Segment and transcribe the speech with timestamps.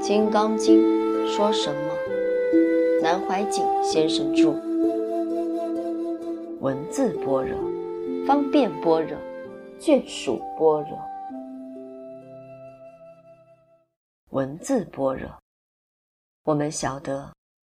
[0.02, 0.80] 《金刚经》
[1.28, 1.94] 说什么？
[3.02, 4.52] 南怀瑾先生著。
[6.58, 9.18] 文字般若，方便般若，
[9.78, 10.98] 眷属般若。
[14.30, 15.30] 文字般若，
[16.44, 17.30] 我们晓得，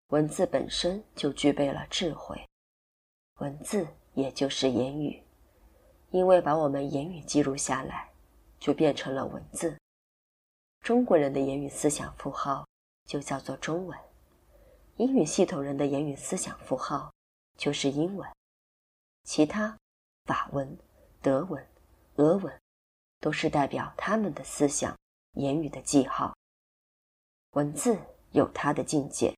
[0.08, 2.40] 文字本身就具备了智慧。
[3.40, 5.22] 文字也就是言语，
[6.10, 8.08] 因为把我们言语记录下来，
[8.58, 9.76] 就变成了文字。
[10.84, 12.68] 中国人的言语思想符号
[13.06, 13.98] 就叫做中文，
[14.98, 17.10] 英语系统人的言语思想符号
[17.56, 18.30] 就是英文，
[19.22, 19.78] 其他
[20.26, 20.78] 法文、
[21.22, 21.66] 德文、
[22.16, 22.60] 俄文
[23.18, 24.94] 都是代表他们的思想
[25.32, 26.36] 言语的记号。
[27.52, 27.98] 文字
[28.32, 29.34] 有它的境界，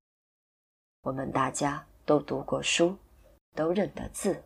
[1.03, 2.99] 我们大家都读过书，
[3.55, 4.43] 都认得字，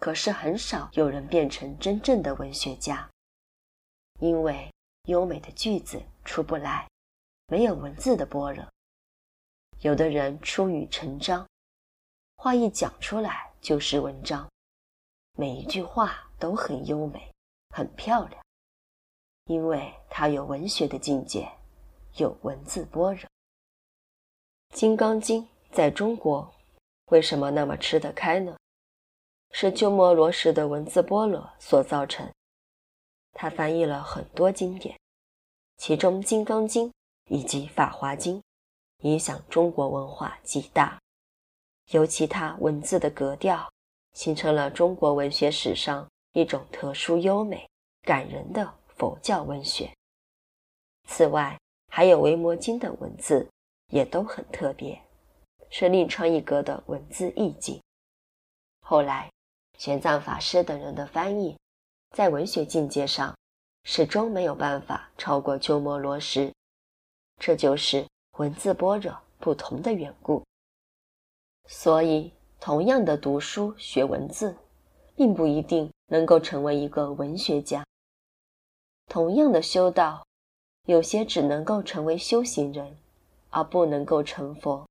[0.00, 3.08] 可是很少有人变成真正的文学家，
[4.18, 4.68] 因为。
[5.10, 6.88] 优美的句子出不来，
[7.48, 8.64] 没有文字的波若。
[9.80, 11.44] 有的人出语成章，
[12.36, 14.48] 话一讲出来就是文章，
[15.36, 17.28] 每一句话都很优美，
[17.74, 18.40] 很漂亮，
[19.46, 21.50] 因为它有文学的境界，
[22.14, 23.22] 有文字般若。
[24.72, 26.54] 《金刚经》在中国
[27.06, 28.56] 为什么那么吃得开呢？
[29.50, 32.30] 是鸠摩罗什的文字般若所造成。
[33.32, 34.99] 他翻译了很多经典，
[35.80, 36.88] 其中《金刚经》
[37.30, 38.36] 以及《法华经》
[38.98, 41.00] 影响中国文化极大。
[41.92, 43.66] 尤其他文字的格调，
[44.12, 47.66] 形成了中国文学史上一种特殊优美、
[48.02, 49.90] 感人的佛教文学。
[51.08, 51.58] 此外，
[51.88, 53.48] 还有《维摩经》的文字
[53.88, 55.00] 也都很特别，
[55.70, 57.80] 是另创一格的文字意境。
[58.82, 59.30] 后来，
[59.78, 61.56] 玄奘法师等人的翻译。
[62.10, 63.34] 在文学境界上，
[63.84, 66.52] 始终没有办法超过鸠摩罗什，
[67.38, 68.06] 这就是
[68.38, 70.44] 文字般若不同的缘故。
[71.66, 74.56] 所以，同样的读书学文字，
[75.16, 77.82] 并不一定能够成为一个文学家；
[79.06, 80.26] 同样的修道，
[80.86, 82.96] 有些只能够成为修行人，
[83.50, 84.86] 而不能够成佛。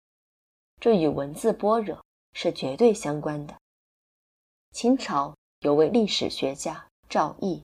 [0.80, 2.02] 这与文字般若
[2.34, 3.56] 是绝对相关的。
[4.72, 6.86] 清朝有位历史学家。
[7.10, 7.64] 赵翼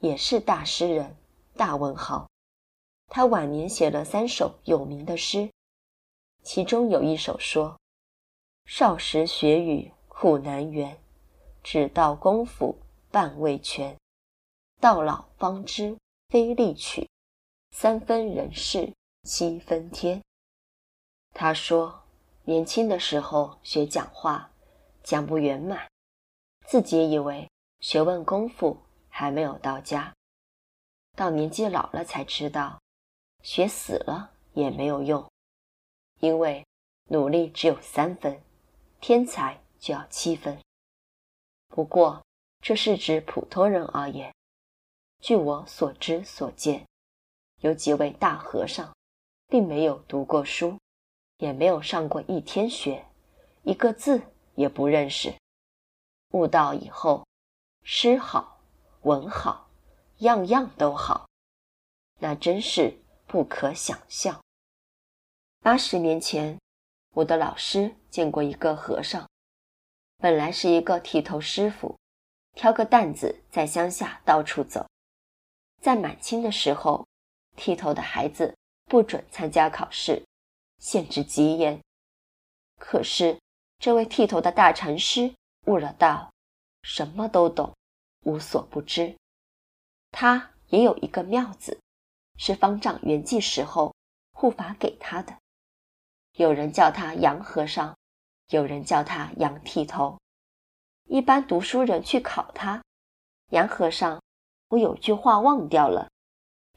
[0.00, 1.16] 也是大诗人、
[1.54, 2.28] 大文豪。
[3.08, 5.50] 他晚年写了三首有名的诗，
[6.42, 7.78] 其中有一首说
[8.66, 10.98] ：“少时学语苦难圆，
[11.62, 12.76] 只道功夫
[13.10, 13.96] 半未全。
[14.80, 15.96] 到老方知
[16.28, 17.08] 非力取，
[17.70, 20.22] 三分人事七分天。”
[21.32, 22.02] 他说，
[22.44, 24.50] 年轻的时候学讲话，
[25.02, 25.88] 讲不圆满，
[26.66, 27.48] 自己以为。
[27.80, 28.78] 学问功夫
[29.16, 30.12] 还没有到家，
[31.16, 32.82] 到年纪老了才知道，
[33.44, 35.24] 学死了也没有用，
[36.18, 36.66] 因为
[37.10, 38.42] 努力只有三分，
[39.00, 40.60] 天才就要七分。
[41.68, 42.20] 不过
[42.60, 44.34] 这是指普通人而言。
[45.20, 46.84] 据我所知所见，
[47.60, 48.92] 有几位大和尚，
[49.46, 50.76] 并没有读过书，
[51.38, 53.06] 也没有上过一天学，
[53.62, 54.20] 一个字
[54.56, 55.32] 也不认识，
[56.32, 57.24] 悟道以后。
[57.84, 58.53] 诗好，
[59.04, 59.68] 文好，
[60.18, 61.28] 样样都好，
[62.20, 64.42] 那真是不可想象。
[65.60, 66.58] 八十年前，
[67.12, 69.28] 我的老师见过一个和尚，
[70.16, 71.98] 本来是一个剃头师傅，
[72.54, 74.86] 挑个担子在乡下到处走。
[75.82, 77.06] 在满清的时候，
[77.56, 78.56] 剃头的孩子
[78.86, 80.24] 不准参加考试，
[80.78, 81.78] 限制极严。
[82.78, 83.38] 可是
[83.78, 85.34] 这位剃头的大禅师
[85.66, 86.30] 悟了道。
[86.82, 87.74] 什么都懂，
[88.24, 89.16] 无所不知。
[90.10, 91.80] 他也有一个庙子，
[92.36, 93.94] 是方丈圆寂时候
[94.32, 95.36] 护法给他的。
[96.32, 97.96] 有人叫他杨和尚，
[98.48, 100.18] 有人叫他杨剃头。
[101.04, 102.82] 一般读书人去考他，
[103.50, 104.22] 杨和尚，
[104.68, 106.10] 我有句话忘掉了，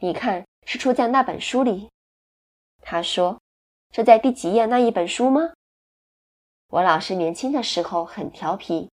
[0.02, 1.90] 你看是出在那本书里。
[2.82, 3.42] 他说
[3.92, 5.54] ：“这在第几页那一本书吗？”
[6.70, 8.90] 我老师年轻的时候很调皮。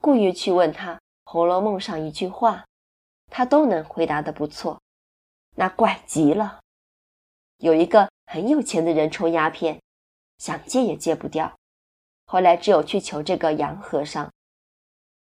[0.00, 0.94] 故意去问他
[1.34, 2.64] 《红楼梦》上一句话，
[3.26, 4.80] 他都能回答的不错，
[5.56, 6.60] 那怪极了。
[7.56, 9.82] 有一个很有钱的人抽鸦片，
[10.38, 11.52] 想戒也戒不掉，
[12.26, 14.32] 后来只有去求这个杨和尚：“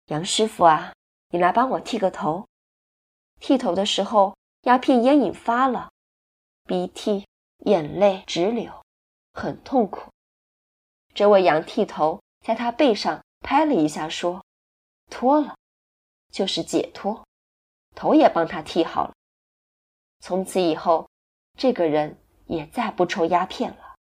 [0.09, 0.93] 杨师傅啊，
[1.31, 2.47] 你来帮我剃个头。”
[3.41, 5.91] 剃头的时候，鸦片烟瘾发了，
[6.67, 7.26] 鼻涕
[7.64, 8.70] 眼泪直流，
[9.32, 10.11] 很痛苦。
[11.14, 14.44] 这位杨剃头在他背上拍了一下，说。
[15.09, 15.55] 脱了，
[16.32, 17.25] 就是解脱，
[17.94, 19.14] 头也帮他剃好了。
[20.19, 21.08] 从此以后，
[21.58, 23.94] 这个人也再不抽鸦片了。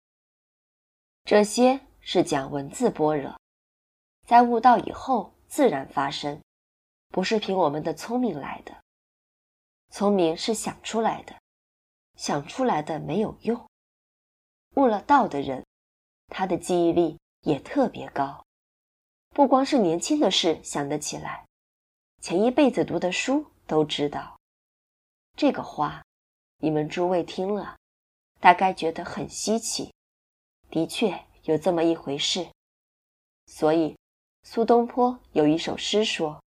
[1.25, 3.37] 这些是讲文字般若，
[4.27, 6.41] 在悟道以后自然发生，
[7.09, 8.77] 不是凭我们的聪明来的。
[9.91, 11.35] 聪明是想出来的，
[12.15, 13.67] 想出来的没有用。
[14.75, 15.65] 悟了道的人，
[16.27, 18.45] 他的记忆力也特别高，
[19.29, 21.47] 不光是年轻的事想得起来，
[22.21, 24.38] 前一辈子读的书都知道。
[25.38, 26.04] 这个话，
[26.57, 27.77] 你们诸位听了，
[28.42, 29.94] 大概觉得很稀奇。
[30.69, 32.48] 的确有这么一回事。
[33.45, 33.98] 所以，
[34.44, 36.44] 苏东坡有一首诗说：“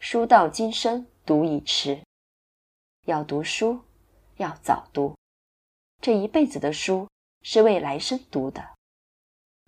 [0.00, 2.02] 书到今生读已迟。”
[3.04, 3.84] 要读书，
[4.38, 5.14] 要早读。
[6.00, 7.06] 这一辈子的书
[7.42, 8.74] 是为来生读的。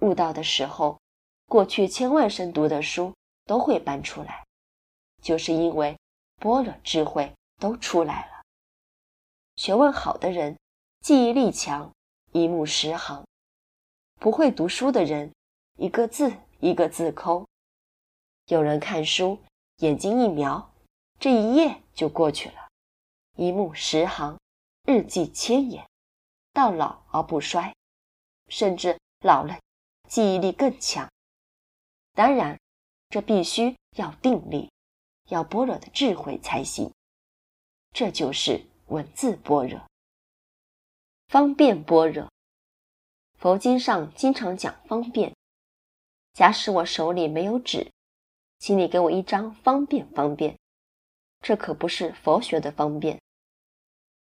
[0.01, 0.99] 悟道的时候，
[1.47, 3.15] 过去千万生读的书
[3.45, 4.45] 都会搬出来，
[5.23, 5.97] 就是因为
[6.41, 8.43] 般若智慧都出来了。
[9.57, 10.57] 学问好的人，
[11.01, 11.93] 记忆力强，
[12.33, 13.25] 一目十行；
[14.21, 15.33] 不会读书的人，
[15.77, 17.47] 一个字一个字抠。
[18.47, 19.39] 有人看书，
[19.79, 20.73] 眼睛一瞄，
[21.19, 22.69] 这一页就过去了。
[23.37, 24.39] 一目十行，
[24.87, 25.87] 日记千言，
[26.53, 27.75] 到老而不衰，
[28.49, 29.59] 甚至老了
[30.09, 31.09] 记忆力更强。
[32.15, 32.59] 当然，
[33.11, 34.71] 这必须要定力，
[35.29, 36.93] 要般若的智慧才行。
[37.93, 39.81] 这就是文字般若，
[41.29, 42.31] 方便般若。
[43.39, 45.35] 佛经上经常讲方便。
[46.35, 47.91] 假使我手里没有纸，
[48.59, 50.57] 请你给我一张方便方便。
[51.41, 53.21] 这可不是佛学的方便。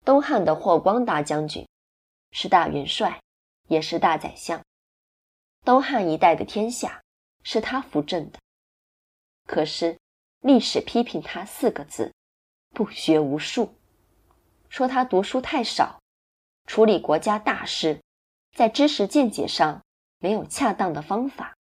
[0.03, 1.67] 东汉的霍光大将军，
[2.31, 3.21] 是大元帅，
[3.67, 4.61] 也是大宰相。
[5.63, 7.01] 东汉一代的天下
[7.43, 8.39] 是他扶正的。
[9.45, 9.97] 可是
[10.41, 12.11] 历史批评他四个字：
[12.71, 13.75] 不学无术，
[14.69, 16.01] 说他读书太少，
[16.65, 18.01] 处理国家大事，
[18.57, 19.83] 在知识见解上
[20.17, 21.55] 没有恰当的方法，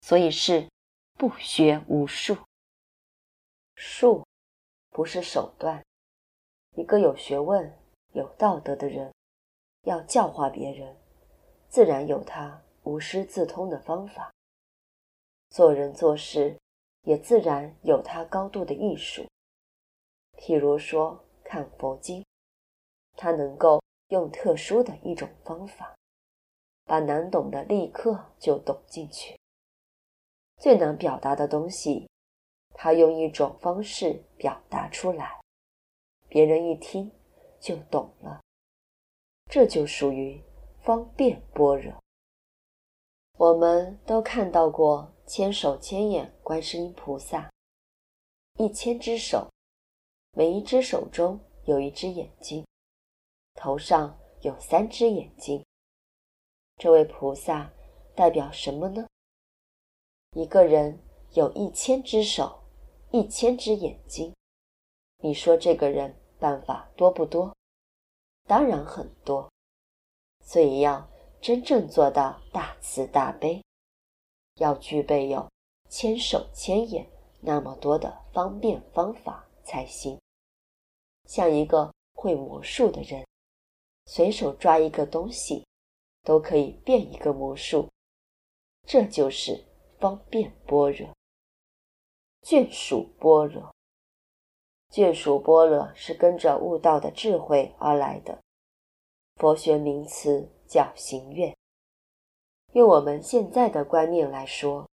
[0.00, 0.68] 所以是
[1.14, 2.36] 不学无术。
[3.76, 4.26] 术
[4.90, 5.80] 不是手段。
[6.76, 7.78] 一个有学问、
[8.12, 9.12] 有道德的人，
[9.82, 10.96] 要教化别人，
[11.68, 14.32] 自然有他无师自通的方法。
[15.50, 16.58] 做人做事，
[17.02, 19.26] 也自然有他高度的艺术。
[20.36, 22.24] 譬如说看佛经，
[23.16, 25.94] 他能够用特殊的一种方法，
[26.84, 29.38] 把难懂的立刻就懂进去。
[30.58, 32.08] 最难表达的东西，
[32.74, 35.40] 他用一种方式表达出来。
[36.28, 37.10] 别人一听
[37.58, 38.40] 就懂了，
[39.50, 40.42] 这就属于
[40.80, 41.92] 方便般若。
[43.36, 47.52] 我们都看到过千手千眼观世音菩萨，
[48.58, 49.48] 一千只手，
[50.32, 52.66] 每一只手中有一只眼睛，
[53.54, 55.64] 头上有三只眼睛。
[56.78, 57.70] 这位菩萨
[58.16, 59.06] 代表什么呢？
[60.32, 61.00] 一个人
[61.34, 62.64] 有一千只手，
[63.12, 64.34] 一千只眼睛，
[65.18, 66.12] 你说这个人？
[66.40, 67.54] 办法多不多？
[68.48, 69.48] 当然很多，
[70.44, 71.08] 所以要
[71.40, 73.62] 真正做到大慈大悲，
[74.56, 75.48] 要具备有
[75.88, 77.10] 千手千眼
[77.40, 80.20] 那么多的方便方法才行。
[81.26, 83.26] 像一个会魔术的人，
[84.06, 85.64] 随手抓一个东西，
[86.22, 87.88] 都可以变一个魔术，
[88.86, 89.64] 这就是
[89.98, 91.08] 方便般若，
[92.42, 93.72] 眷属般若。
[94.90, 98.42] 眷属般若是跟着悟道的智慧而来的，
[99.36, 101.56] 佛学名词叫行愿。
[102.72, 104.88] 用我们现在的观念来说，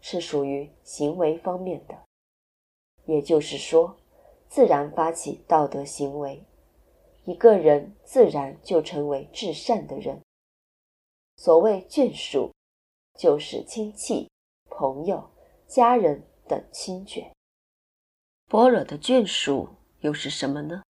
[0.00, 2.04] 是属于行为方面的，
[3.06, 3.96] 也就是说，
[4.48, 6.44] 自然发起道德行为，
[7.24, 10.20] 一个人自然就成为至善的人。
[11.36, 12.52] 所谓眷属，
[13.18, 14.28] 就是亲戚、
[14.68, 15.30] 朋友、
[15.68, 17.30] 家人等亲眷。
[18.48, 19.68] 般若的眷属
[20.00, 20.82] 又是什么呢？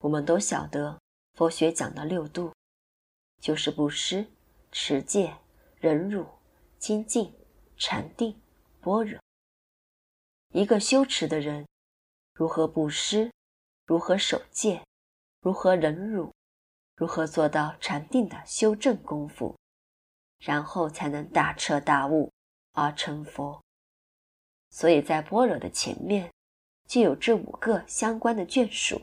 [0.00, 1.00] 我们都晓得，
[1.32, 2.52] 佛学讲的六度，
[3.40, 4.26] 就是布施、
[4.76, 5.32] 持戒、
[5.78, 6.26] 忍辱、
[6.80, 7.32] 精进、
[7.76, 8.36] 禅定、
[8.80, 9.20] 般若。
[10.48, 11.64] 一个修持的人，
[12.34, 13.30] 如何布施，
[13.86, 14.84] 如何守戒，
[15.40, 16.32] 如何忍辱，
[16.96, 19.56] 如何做到禅定的修正功夫，
[20.40, 22.32] 然后才能大彻大悟
[22.72, 23.62] 而成佛。
[24.70, 26.28] 所以在般若的前面。
[26.86, 29.00] 就有这五个相关的眷属，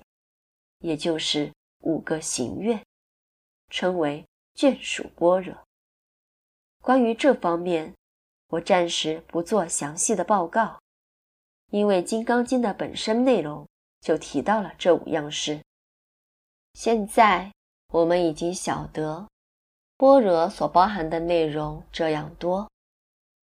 [0.82, 2.86] 也就是五个行愿，
[3.70, 4.24] 称为
[4.56, 5.56] 眷属般若。
[6.82, 7.96] 关于这方面，
[8.48, 10.80] 我暂时不做详细的报告，
[11.70, 13.68] 因为《金刚经》的本身内容
[14.02, 15.62] 就提到了这五样事。
[16.74, 17.52] 现在
[17.90, 19.28] 我们已经晓得，
[19.98, 22.70] 般若所包含的内容这样多，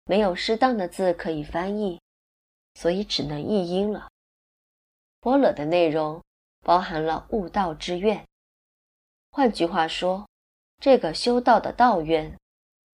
[0.06, 2.00] 没有适当的字可以翻译，
[2.76, 4.10] 所以只能译音了。
[5.20, 6.24] 般若的内容
[6.62, 8.26] 包含了悟道之愿，
[9.32, 10.26] 换句话说，
[10.80, 12.38] 这个修道的道院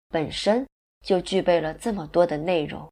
[0.09, 0.67] 本身
[1.05, 2.91] 就具备了这么多的内容。